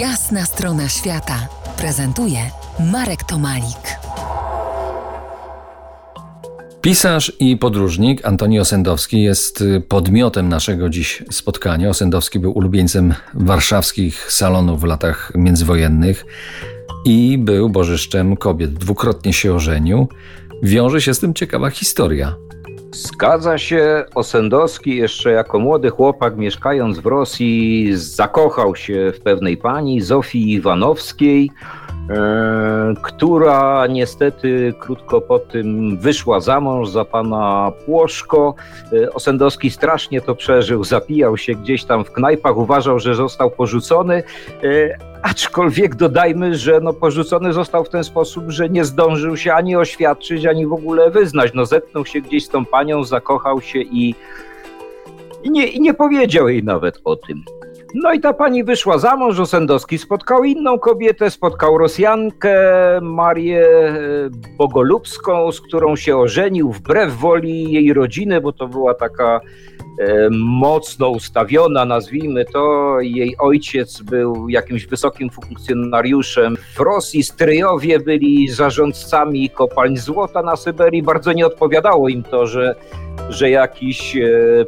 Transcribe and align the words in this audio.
Jasna 0.00 0.44
strona 0.44 0.88
świata 0.88 1.48
prezentuje 1.78 2.38
Marek 2.92 3.24
Tomalik. 3.24 3.98
Pisarz 6.80 7.32
i 7.40 7.56
podróżnik 7.56 8.26
Antoni 8.26 8.60
Osendowski 8.60 9.22
jest 9.22 9.64
podmiotem 9.88 10.48
naszego 10.48 10.88
dziś 10.88 11.22
spotkania. 11.30 11.88
Osendowski 11.88 12.38
był 12.38 12.52
ulubieńcem 12.52 13.14
warszawskich 13.34 14.32
salonów 14.32 14.80
w 14.80 14.84
latach 14.84 15.32
międzywojennych 15.34 16.26
i 17.04 17.38
był 17.38 17.68
bożyszczem 17.68 18.36
kobiet. 18.36 18.74
Dwukrotnie 18.74 19.32
się 19.32 19.54
ożenił. 19.54 20.08
Wiąże 20.62 21.00
się 21.00 21.14
z 21.14 21.18
tym 21.18 21.34
ciekawa 21.34 21.70
historia. 21.70 22.36
Zgadza 22.96 23.58
się, 23.58 24.04
Osendowski 24.14 24.96
jeszcze 24.96 25.30
jako 25.30 25.58
młody 25.58 25.90
chłopak 25.90 26.36
mieszkając 26.36 26.98
w 26.98 27.06
Rosji 27.06 27.90
zakochał 27.92 28.76
się 28.76 29.12
w 29.14 29.20
pewnej 29.20 29.56
pani, 29.56 30.00
Zofii 30.00 30.52
Iwanowskiej, 30.52 31.50
która 33.02 33.86
niestety 33.86 34.74
krótko 34.78 35.20
po 35.20 35.38
tym 35.38 35.98
wyszła 35.98 36.40
za 36.40 36.60
mąż 36.60 36.88
za 36.88 37.04
pana 37.04 37.72
Płoszko. 37.86 38.54
E, 38.92 39.12
Osendowski 39.12 39.70
strasznie 39.70 40.20
to 40.20 40.34
przeżył, 40.34 40.84
zapijał 40.84 41.36
się 41.36 41.54
gdzieś 41.54 41.84
tam 41.84 42.04
w 42.04 42.12
knajpach, 42.12 42.56
uważał, 42.56 42.98
że 42.98 43.14
został 43.14 43.50
porzucony, 43.50 44.22
e, 44.62 45.16
Aczkolwiek 45.22 45.94
dodajmy, 45.94 46.54
że 46.54 46.80
no 46.80 46.92
porzucony 46.92 47.52
został 47.52 47.84
w 47.84 47.88
ten 47.88 48.04
sposób, 48.04 48.44
że 48.48 48.68
nie 48.68 48.84
zdążył 48.84 49.36
się 49.36 49.54
ani 49.54 49.76
oświadczyć, 49.76 50.46
ani 50.46 50.66
w 50.66 50.72
ogóle 50.72 51.10
wyznać. 51.10 51.50
No 51.54 51.66
zetknął 51.66 52.06
się 52.06 52.20
gdzieś 52.20 52.44
z 52.44 52.48
tą 52.48 52.64
panią, 52.64 53.04
zakochał 53.04 53.60
się 53.60 53.78
i, 53.78 54.14
nie, 55.44 55.66
i 55.66 55.80
nie 55.80 55.94
powiedział 55.94 56.48
jej 56.48 56.64
nawet 56.64 57.00
o 57.04 57.16
tym. 57.16 57.44
No 57.98 58.12
i 58.12 58.20
ta 58.20 58.32
pani 58.32 58.64
wyszła 58.64 58.98
za 58.98 59.16
mąż, 59.16 59.38
Osendowski 59.38 59.98
spotkał 59.98 60.44
inną 60.44 60.78
kobietę, 60.78 61.30
spotkał 61.30 61.78
Rosjankę, 61.78 62.54
Marię 63.02 63.68
e, 63.68 64.00
Bogolubską, 64.58 65.52
z 65.52 65.60
którą 65.60 65.96
się 65.96 66.16
ożenił 66.16 66.72
wbrew 66.72 67.16
woli 67.16 67.72
jej 67.72 67.92
rodziny, 67.92 68.40
bo 68.40 68.52
to 68.52 68.68
była 68.68 68.94
taka 68.94 69.40
e, 69.98 70.28
mocno 70.30 71.08
ustawiona, 71.08 71.84
nazwijmy 71.84 72.44
to. 72.44 72.96
Jej 73.00 73.36
ojciec 73.38 74.02
był 74.02 74.48
jakimś 74.48 74.86
wysokim 74.86 75.30
funkcjonariuszem 75.30 76.56
w 76.76 76.80
Rosji, 76.80 77.22
stryjowie 77.22 78.00
byli 78.00 78.48
zarządcami 78.48 79.50
kopalń 79.50 79.96
złota 79.96 80.42
na 80.42 80.56
Syberii. 80.56 81.02
Bardzo 81.02 81.32
nie 81.32 81.46
odpowiadało 81.46 82.08
im 82.08 82.22
to, 82.22 82.46
że 82.46 82.74
że 83.30 83.50
jakiś 83.50 84.16
e, 84.16 84.20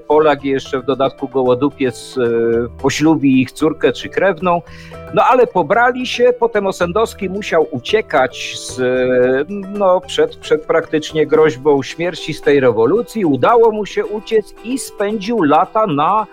Polak 0.06 0.44
jeszcze 0.44 0.80
w 0.80 0.84
dodatku 0.84 1.28
gołodupiec 1.28 2.18
e, 2.18 2.82
poślubi 2.82 3.40
ich 3.40 3.52
córkę 3.52 3.92
czy 3.92 4.08
krewną. 4.08 4.62
No 5.14 5.22
ale 5.24 5.46
pobrali 5.46 6.06
się, 6.06 6.32
potem 6.40 6.66
Osendowski 6.66 7.28
musiał 7.28 7.66
uciekać 7.70 8.58
z, 8.58 8.80
e, 8.80 9.44
no, 9.78 10.00
przed, 10.00 10.36
przed 10.36 10.62
praktycznie 10.62 11.26
groźbą 11.26 11.82
śmierci 11.82 12.34
z 12.34 12.40
tej 12.40 12.60
rewolucji. 12.60 13.24
Udało 13.24 13.72
mu 13.72 13.86
się 13.86 14.06
uciec 14.06 14.54
i 14.64 14.78
spędził 14.78 15.42
lata 15.42 15.86
na 15.86 16.26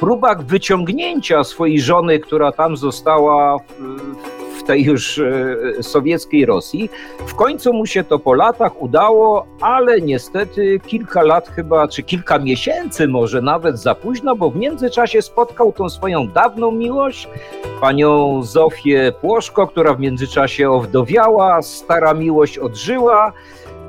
próbach 0.00 0.42
wyciągnięcia 0.42 1.44
swojej 1.44 1.80
żony, 1.80 2.18
która 2.18 2.52
tam 2.52 2.76
została 2.76 3.58
w, 3.58 4.31
w 4.62 4.64
tej 4.64 4.84
już 4.84 5.18
e, 5.18 5.82
sowieckiej 5.82 6.46
Rosji. 6.46 6.90
W 7.26 7.34
końcu 7.34 7.72
mu 7.72 7.86
się 7.86 8.04
to 8.04 8.18
po 8.18 8.34
latach 8.34 8.82
udało, 8.82 9.46
ale 9.60 10.00
niestety 10.00 10.80
kilka 10.86 11.22
lat 11.22 11.48
chyba, 11.48 11.88
czy 11.88 12.02
kilka 12.02 12.38
miesięcy 12.38 13.08
może 13.08 13.42
nawet 13.42 13.78
za 13.78 13.94
późno, 13.94 14.36
bo 14.36 14.50
w 14.50 14.56
międzyczasie 14.56 15.22
spotkał 15.22 15.72
tą 15.72 15.88
swoją 15.88 16.28
dawną 16.28 16.70
miłość, 16.70 17.28
panią 17.80 18.42
Zofię 18.42 19.12
Płoszko, 19.20 19.66
która 19.66 19.94
w 19.94 20.00
międzyczasie 20.00 20.70
owdowiała, 20.70 21.62
stara 21.62 22.14
miłość 22.14 22.58
odżyła. 22.58 23.32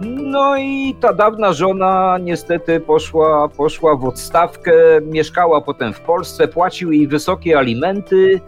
No 0.06 0.58
i 0.58 0.96
ta 1.00 1.14
dawna 1.14 1.54
żona 1.54 2.18
niestety 2.22 2.80
poszła, 2.80 3.50
poszła 3.50 3.96
w 3.96 4.06
odstawkę, 4.06 4.74
mieszkała 5.02 5.62
potem 5.62 5.94
w 5.94 6.00
Polsce, 6.00 6.48
płacił 6.48 6.92
jej 6.92 7.08
wysokie 7.08 7.58
alimenty 7.58 8.42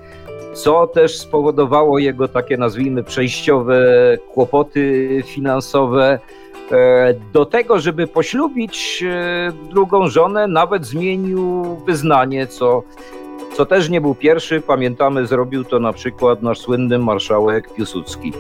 co 0.56 0.88
też 0.88 1.18
spowodowało 1.18 2.00
jego 2.00 2.28
takie, 2.28 2.58
nazwijmy, 2.58 3.04
przejściowe 3.04 3.84
kłopoty 4.34 5.24
finansowe. 5.26 6.20
E, 6.72 7.14
do 7.34 7.46
tego, 7.46 7.80
żeby 7.80 8.08
poślubić 8.08 9.04
e, 9.08 9.52
drugą 9.70 10.08
żonę, 10.08 10.48
nawet 10.48 10.86
zmienił 10.86 11.64
wyznanie, 11.86 12.48
co, 12.48 12.84
co 13.58 13.66
też 13.66 13.90
nie 13.90 14.02
był 14.02 14.16
pierwszy. 14.16 14.62
Pamiętamy, 14.62 15.28
zrobił 15.28 15.64
to 15.64 15.80
na 15.80 15.94
przykład 15.94 16.44
nasz 16.44 16.60
słynny 16.60 17.00
marszałek 17.00 17.74
Piłsudski. 17.74 18.34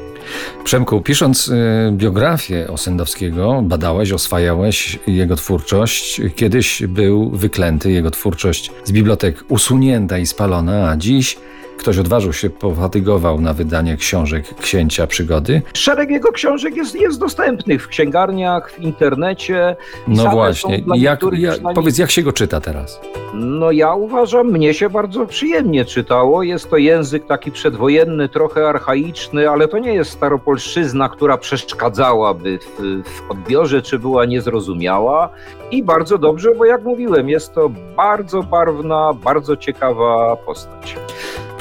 Przemku, 0.63 1.01
pisząc 1.01 1.49
e, 1.49 1.91
biografię 1.91 2.67
Osendowskiego, 2.67 3.61
badałeś, 3.63 4.11
oswajałeś 4.11 4.99
jego 5.07 5.35
twórczość. 5.35 6.21
Kiedyś 6.35 6.83
był 6.87 7.29
wyklęty, 7.29 7.91
jego 7.91 8.11
twórczość 8.11 8.71
z 8.83 8.91
bibliotek 8.91 9.45
usunięta 9.47 10.17
i 10.17 10.25
spalona, 10.25 10.89
a 10.89 10.97
dziś 10.97 11.37
Ktoś 11.77 11.97
odważył 11.97 12.33
się, 12.33 12.49
pofatygował 12.49 13.41
na 13.41 13.53
wydanie 13.53 13.97
książek 13.97 14.55
Księcia 14.61 15.07
Przygody. 15.07 15.61
Szereg 15.73 16.09
jego 16.09 16.31
książek 16.31 16.75
jest, 16.75 16.95
jest 16.95 17.19
dostępnych 17.19 17.83
w 17.83 17.87
księgarniach, 17.87 18.71
w 18.71 18.79
internecie. 18.79 19.75
No 20.07 20.29
właśnie, 20.29 20.83
jak, 20.95 21.19
jak, 21.31 21.59
powiedz, 21.75 21.97
jak 21.97 22.11
się 22.11 22.23
go 22.23 22.33
czyta 22.33 22.61
teraz? 22.61 23.01
No 23.33 23.71
ja 23.71 23.93
uważam, 23.93 24.51
mnie 24.51 24.73
się 24.73 24.89
bardzo 24.89 25.25
przyjemnie 25.25 25.85
czytało. 25.85 26.43
Jest 26.43 26.69
to 26.69 26.77
język 26.77 27.27
taki 27.27 27.51
przedwojenny, 27.51 28.29
trochę 28.29 28.69
archaiczny, 28.69 29.49
ale 29.49 29.67
to 29.67 29.77
nie 29.77 29.93
jest 29.93 30.11
staropolszczyzna, 30.11 31.09
która 31.09 31.37
przeszkadzałaby 31.37 32.59
w, 32.59 33.03
w 33.09 33.31
odbiorze, 33.31 33.81
czy 33.81 33.99
była 33.99 34.25
niezrozumiała. 34.25 35.29
I 35.71 35.83
bardzo 35.83 36.17
dobrze, 36.17 36.55
bo 36.57 36.65
jak 36.65 36.83
mówiłem, 36.83 37.29
jest 37.29 37.53
to 37.53 37.69
bardzo 37.97 38.43
barwna, 38.43 39.13
bardzo 39.23 39.57
ciekawa 39.57 40.35
postać. 40.35 40.94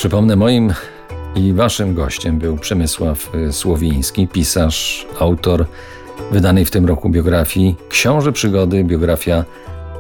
Przypomnę, 0.05 0.37
moim 0.37 0.73
i 1.35 1.53
waszym 1.53 1.95
gościem 1.95 2.39
był 2.39 2.57
Przemysław 2.57 3.31
Słowiński, 3.51 4.29
pisarz, 4.29 5.07
autor 5.21 5.67
wydanej 6.31 6.65
w 6.65 6.71
tym 6.71 6.87
roku 6.87 7.11
biografii 7.11 7.77
Książę 7.89 8.33
Przygody, 8.33 8.85
biografia 8.85 9.45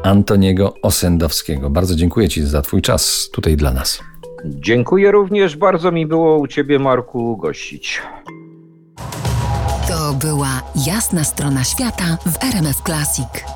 Antoniego 0.02 0.74
Osendowskiego. 0.82 1.70
Bardzo 1.70 1.96
dziękuję 1.96 2.28
Ci 2.28 2.42
za 2.42 2.62
Twój 2.62 2.82
czas 2.82 3.30
tutaj 3.32 3.56
dla 3.56 3.72
nas. 3.72 4.00
Dziękuję 4.44 5.10
również, 5.10 5.56
bardzo 5.56 5.92
mi 5.92 6.06
było 6.06 6.38
u 6.38 6.46
Ciebie, 6.46 6.78
Marku, 6.78 7.36
gościć. 7.36 8.02
To 9.88 10.14
była 10.14 10.62
jasna 10.86 11.24
strona 11.24 11.64
świata 11.64 12.18
w 12.26 12.44
RMF 12.44 12.76
Classic. 12.82 13.53